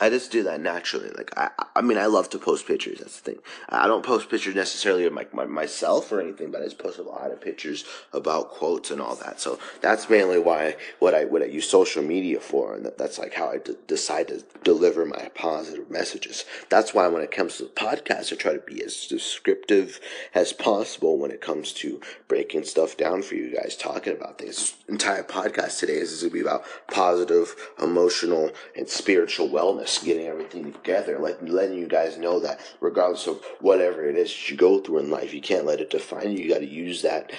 [0.00, 1.10] I just do that naturally.
[1.10, 2.98] Like I, I mean, I love to post pictures.
[3.00, 3.42] That's the thing.
[3.68, 6.98] I don't post pictures necessarily of my, my, myself or anything, but I just post
[6.98, 9.40] a lot of pictures about quotes and all that.
[9.40, 13.18] So that's mainly why what I what I use social media for, and that, that's
[13.18, 16.44] like how I d- decide to deliver my positive messages.
[16.68, 20.00] That's why when it comes to the podcast, I try to be as descriptive
[20.34, 24.48] as possible when it comes to breaking stuff down for you guys, talking about things.
[24.48, 30.26] This entire podcast today is going to be about positive, emotional, and spiritual wellness getting
[30.26, 34.80] everything together, letting, letting you guys know that regardless of whatever it is you go
[34.80, 36.44] through in life, you can't let it define you.
[36.44, 37.32] You got to use that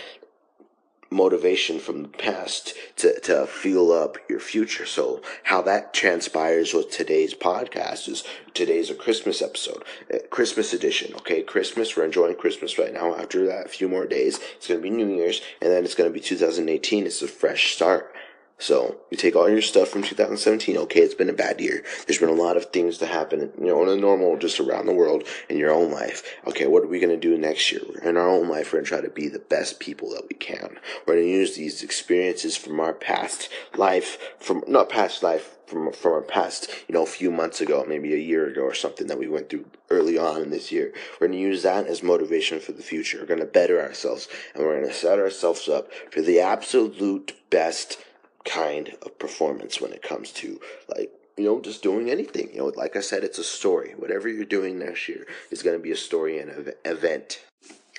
[1.11, 4.85] motivation from the past to, to fuel up your future.
[4.85, 9.83] So how that transpires with today's podcast is today's a Christmas episode,
[10.13, 11.13] uh, Christmas edition.
[11.15, 11.41] Okay.
[11.41, 11.95] Christmas.
[11.95, 13.15] We're enjoying Christmas right now.
[13.15, 15.95] After that, a few more days, it's going to be New Year's and then it's
[15.95, 17.05] going to be 2018.
[17.05, 18.13] It's a fresh start.
[18.59, 20.77] So you take all your stuff from 2017.
[20.77, 21.83] Okay, it's been a bad year.
[22.05, 24.85] There's been a lot of things to happen, you know, in a normal, just around
[24.85, 26.23] the world in your own life.
[26.45, 27.81] Okay, what are we gonna do next year?
[28.03, 30.77] In our own life, we're gonna try to be the best people that we can.
[31.07, 36.13] We're gonna use these experiences from our past life, from not past life, from from
[36.13, 39.19] our past, you know, a few months ago, maybe a year ago or something that
[39.19, 40.91] we went through early on in this year.
[41.13, 43.19] We're going to use that as motivation for the future.
[43.19, 47.33] We're going to better ourselves and we're going to set ourselves up for the absolute
[47.49, 47.97] best
[48.45, 52.71] kind of performance when it comes to like you know just doing anything you know
[52.75, 53.93] like i said it's a story.
[53.97, 57.41] Whatever you're doing next year is going to be a story and an event.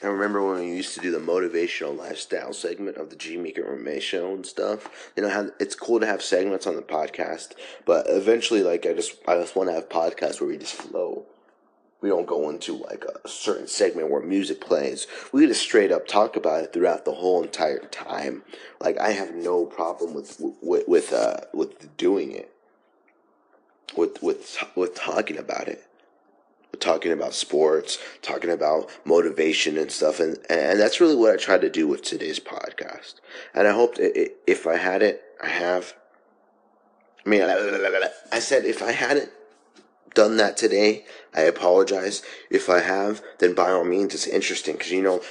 [0.03, 3.63] I remember when we used to do the motivational lifestyle segment of the G Meeker
[3.63, 5.13] Reme show and stuff.
[5.15, 7.53] You know how it's cool to have segments on the podcast,
[7.85, 11.27] but eventually, like I just I just want to have podcasts where we just flow
[12.01, 15.07] we don't go into like a certain segment where music plays.
[15.33, 18.43] We just straight up talk about it throughout the whole entire time.
[18.81, 22.53] Like I have no problem with with with uh with doing it.
[23.97, 25.85] With with with talking about it.
[26.79, 31.61] talking about sports, talking about motivation and stuff and and that's really what I tried
[31.63, 33.15] to do with today's podcast.
[33.55, 35.95] And I hope if I had it, I have
[37.27, 39.31] I mean, I said if I hadn't
[40.15, 41.05] done that today,
[41.35, 42.23] I apologize.
[42.51, 45.23] If I have, then by all means, it's interesting because you know,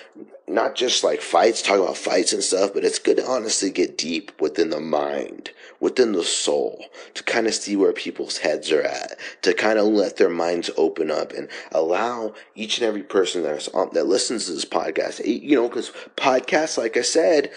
[0.47, 3.97] not just like fights, talking about fights and stuff, but it's good to honestly get
[3.97, 8.81] deep within the mind, within the soul, to kind of see where people's heads are
[8.81, 13.43] at, to kind of let their minds open up and allow each and every person
[13.43, 17.51] that's on, that listens to this podcast, you know, because podcasts, like I said,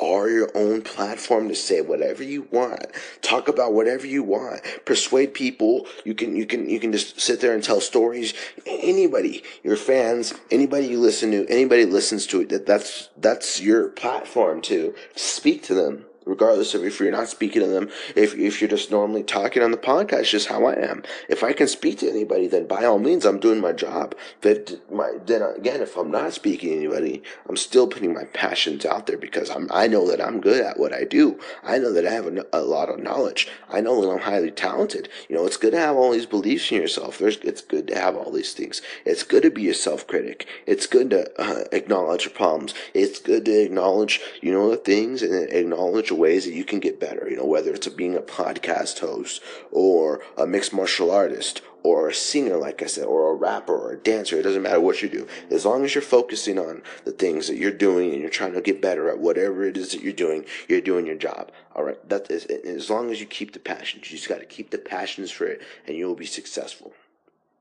[0.00, 2.86] are your own platform to say whatever you want.
[3.22, 4.62] Talk about whatever you want.
[4.84, 5.86] Persuade people.
[6.04, 8.34] You can you can you can just sit there and tell stories.
[8.66, 13.88] Anybody your fans anybody you listen to anybody listens to it that that's that's your
[13.88, 18.60] platform to speak to them regardless of if you're not speaking to them, if, if
[18.60, 21.02] you're just normally talking on the podcast, just how I am.
[21.28, 24.14] If I can speak to anybody, then by all means, I'm doing my job.
[24.42, 28.84] But my, then again, if I'm not speaking to anybody, I'm still putting my passions
[28.84, 31.40] out there because I'm, I know that I'm good at what I do.
[31.64, 33.48] I know that I have a, a lot of knowledge.
[33.70, 35.08] I know that I'm highly talented.
[35.28, 37.18] You know, it's good to have all these beliefs in yourself.
[37.18, 38.82] There's, it's good to have all these things.
[39.06, 40.46] It's good to be a self critic.
[40.66, 42.74] It's good to uh, acknowledge your problems.
[42.92, 47.00] It's good to acknowledge, you know, the things and acknowledge ways that you can get
[47.00, 52.08] better, you know, whether it's being a podcast host or a mixed martial artist or
[52.08, 54.38] a singer, like I said, or a rapper or a dancer.
[54.38, 55.26] It doesn't matter what you do.
[55.50, 58.60] As long as you're focusing on the things that you're doing and you're trying to
[58.60, 61.52] get better at whatever it is that you're doing, you're doing your job.
[61.74, 62.08] All right.
[62.08, 64.78] That is, as long as you keep the passion, you just got to keep the
[64.78, 66.92] passions for it and you will be successful.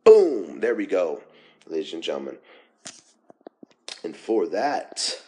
[0.04, 0.62] Boom.
[0.62, 1.22] There we go,
[1.68, 2.38] ladies and gentlemen.
[4.04, 5.22] And for that,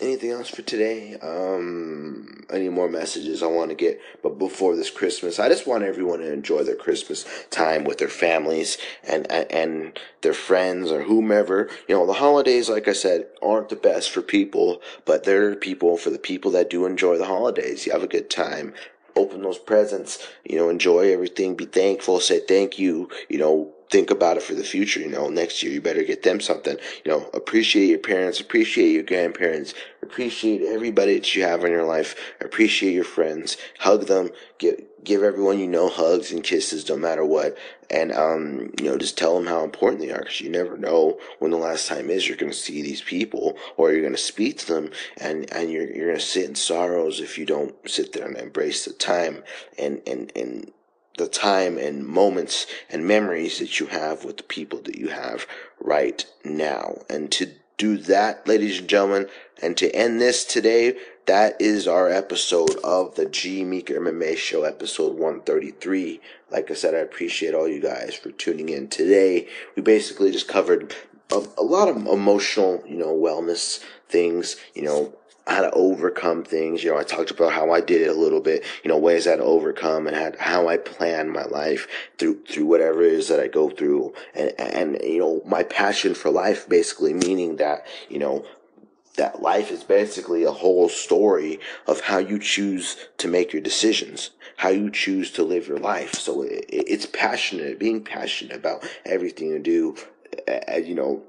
[0.00, 1.14] anything else for today?
[1.16, 4.00] Um, any more messages I want to get?
[4.22, 8.08] But before this Christmas, I just want everyone to enjoy their Christmas time with their
[8.08, 11.68] families and, and, and their friends or whomever.
[11.88, 15.96] You know, the holidays, like I said, aren't the best for people, but they're people
[15.96, 17.86] for the people that do enjoy the holidays.
[17.86, 18.74] You have a good time.
[19.16, 24.10] Open those presents, you know, enjoy everything, be thankful, say thank you, you know, think
[24.10, 25.00] about it for the future.
[25.00, 26.76] You know, next year you better get them something.
[27.04, 31.84] You know, appreciate your parents, appreciate your grandparents, appreciate everybody that you have in your
[31.84, 36.96] life, appreciate your friends, hug them, give give everyone you know hugs and kisses no
[36.96, 37.56] matter what,
[37.90, 41.18] and um, you know, just tell them how important they are because you never know
[41.38, 44.18] when the last time is you're going to see these people or you're going to
[44.18, 47.74] speak to them, and and you're you're going to sit in sorrows if you don't
[47.88, 49.42] sit there and embrace the time
[49.78, 50.72] and and and
[51.20, 55.46] the time and moments and memories that you have with the people that you have
[55.78, 56.96] right now.
[57.10, 59.28] And to do that, ladies and gentlemen,
[59.62, 60.96] and to end this today,
[61.26, 66.20] that is our episode of the G Meeker MMA show, episode 133.
[66.50, 69.46] Like I said, I appreciate all you guys for tuning in today.
[69.76, 70.94] We basically just covered
[71.30, 75.14] a, a lot of emotional, you know, wellness things, you know,
[75.46, 76.84] how to overcome things.
[76.84, 79.26] You know, I talked about how I did it a little bit, you know, ways
[79.26, 81.88] I had to overcome and had, how I plan my life
[82.18, 84.14] through, through whatever it is that I go through.
[84.34, 88.44] And, and, you know, my passion for life basically meaning that, you know,
[89.16, 94.30] that life is basically a whole story of how you choose to make your decisions,
[94.56, 96.14] how you choose to live your life.
[96.14, 99.96] So it, it's passionate, being passionate about everything you do,
[100.82, 101.22] you know,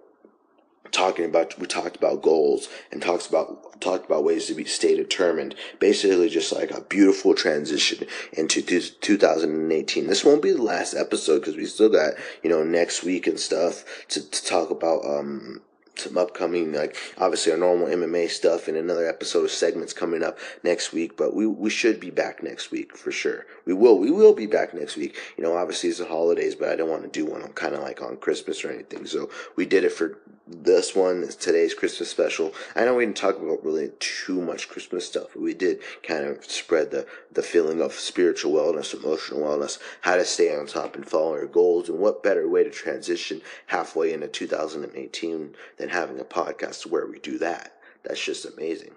[0.92, 4.96] talking about we talked about goals and talks about talked about ways to be stay
[4.96, 5.56] determined.
[5.80, 11.56] Basically just like a beautiful transition into 2018 this won't be the last episode because
[11.56, 12.14] we still got
[12.44, 15.62] you know next week and stuff to, to talk about um
[15.96, 20.38] some upcoming like obviously our normal MMA stuff and another episode of segments coming up
[20.64, 23.46] next week but we we should be back next week for sure.
[23.66, 25.16] We will we will be back next week.
[25.38, 27.82] You know obviously it's the holidays but I don't want to do one kind of
[27.82, 29.06] like on Christmas or anything.
[29.06, 30.18] So we did it for
[30.52, 31.28] this one.
[31.40, 32.54] Today's Christmas special.
[32.76, 36.26] I know we didn't talk about really too much Christmas stuff, but we did kind
[36.26, 40.96] of spread the, the feeling of spiritual wellness, emotional wellness, how to stay on top
[40.96, 46.20] and follow your goals, and what better way to transition halfway into 2018 than having
[46.20, 47.74] a podcast where we do that.
[48.04, 48.92] That's just amazing.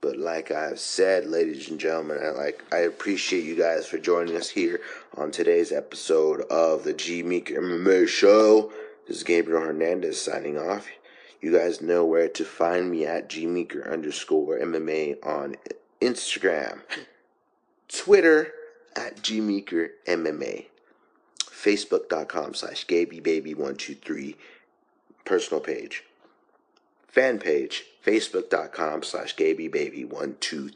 [0.00, 4.36] But like I've said, ladies and gentlemen, I like I appreciate you guys for joining
[4.36, 4.80] us here
[5.16, 8.72] on today's episode of the G Meek MMA Show.
[9.08, 10.86] This is Gabriel Hernandez signing off.
[11.40, 15.56] You guys know where to find me at gmeeker underscore MMA on
[16.00, 16.80] Instagram,
[17.88, 18.52] Twitter
[18.96, 20.66] at gmeeker MMA,
[21.38, 24.34] Facebook.com slash GabyBaby123,
[25.26, 26.04] personal page,
[27.08, 30.74] fan page, Facebook.com slash GabyBaby123.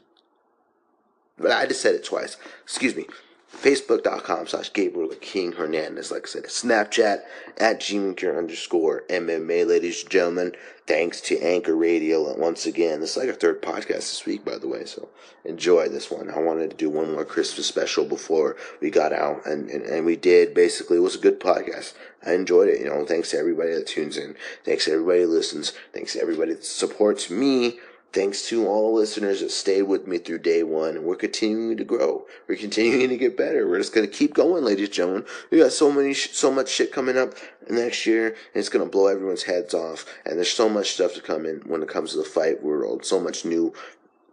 [1.37, 2.37] But I just said it twice.
[2.63, 3.07] Excuse me.
[3.53, 6.09] Facebook.com slash Gabriel King Hernandez.
[6.11, 7.21] Like I said, Snapchat
[7.57, 9.67] at Gmeeker underscore MMA.
[9.67, 10.53] Ladies and gentlemen,
[10.87, 12.31] thanks to Anchor Radio.
[12.31, 14.85] And once again, this is like our third podcast this week, by the way.
[14.85, 15.09] So
[15.43, 16.29] enjoy this one.
[16.29, 20.05] I wanted to do one more Christmas special before we got out, and, and, and
[20.05, 20.53] we did.
[20.53, 21.93] Basically, it was a good podcast.
[22.25, 22.79] I enjoyed it.
[22.79, 24.35] You know, thanks to everybody that tunes in.
[24.63, 25.73] Thanks to everybody that listens.
[25.93, 27.79] Thanks to everybody that supports me
[28.13, 31.85] Thanks to all the listeners that stayed with me through day one, we're continuing to
[31.85, 32.25] grow.
[32.45, 33.65] We're continuing to get better.
[33.65, 35.25] We're just gonna keep going, ladies and gentlemen.
[35.49, 37.35] We got so many, so much shit coming up
[37.69, 40.05] next year, and it's gonna blow everyone's heads off.
[40.25, 43.05] And there's so much stuff to come in when it comes to the fight world.
[43.05, 43.73] So much new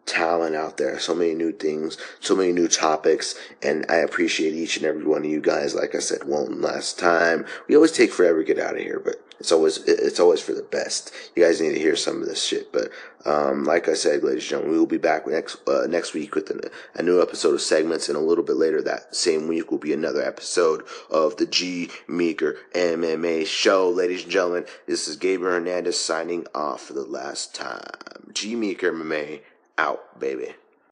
[0.06, 4.76] talent out there, so many new things, so many new topics, and I appreciate each
[4.76, 5.76] and every one of you guys.
[5.76, 9.00] Like I said one last time, we always take forever to get out of here,
[9.04, 11.12] but it's always it's always for the best.
[11.36, 12.90] You guys need to hear some of this shit, but
[13.24, 16.34] um, like I said, ladies and gentlemen, we will be back next uh, next week
[16.34, 19.70] with a, a new episode of segments, and a little bit later that same week
[19.70, 23.88] will be another episode of the G Meeker MMA show.
[23.88, 28.32] Ladies and gentlemen, this is Gabriel Hernandez signing off for the last time.
[28.32, 29.42] G Meeker MMA
[29.76, 30.54] out, baby.